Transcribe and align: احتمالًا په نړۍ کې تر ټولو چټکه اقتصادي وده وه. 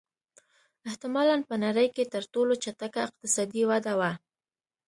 احتمالًا 0.89 1.37
په 1.49 1.55
نړۍ 1.65 1.87
کې 1.95 2.03
تر 2.13 2.23
ټولو 2.33 2.53
چټکه 2.63 2.99
اقتصادي 3.07 3.63
وده 3.71 3.93
وه. 3.99 4.11